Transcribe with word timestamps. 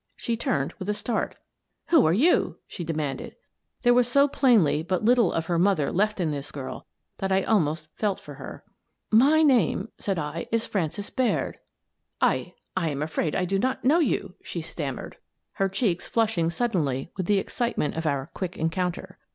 She 0.15 0.35
turned 0.35 0.73
with 0.79 0.89
a 0.89 0.95
start" 0.95 1.35
Who 1.89 2.07
are 2.07 2.11
you?" 2.11 2.55
she 2.67 2.83
demanded. 2.83 3.35
There 3.83 3.93
was 3.93 4.07
so 4.07 4.27
plainly 4.27 4.81
but 4.81 5.05
little 5.05 5.31
of 5.31 5.45
her 5.45 5.59
mother 5.59 5.91
left 5.91 6.19
in 6.19 6.31
this 6.31 6.49
girl 6.51 6.87
that 7.19 7.31
I 7.31 7.43
almost 7.43 7.87
felt 7.93 8.19
for 8.19 8.33
her." 8.33 8.63
My 9.27 9.43
name," 9.43 9.89
said 9.99 10.17
I," 10.17 10.47
is 10.51 10.65
Frances 10.65 11.11
Baird." 11.11 11.59
"I— 12.19 12.55
I 12.75 12.89
am 12.89 13.03
afraid 13.03 13.35
I 13.35 13.45
do 13.45 13.59
not 13.59 13.83
know 13.85 13.99
you," 13.99 14.33
she 14.41 14.59
stam 14.63 14.95
212 14.95 15.11
Miss 15.11 15.51
Frances 15.53 15.53
Baird, 15.53 15.53
Detective 15.53 15.53
mered, 15.53 15.57
her 15.59 15.69
cheeks 15.93 16.07
flushing 16.07 16.49
suddenly 16.49 17.11
with 17.15 17.25
the 17.27 17.39
ex 17.39 17.53
citement 17.53 17.95
of 17.95 18.07
our 18.07 18.31
quick 18.33 18.57
encounter. 18.57 19.19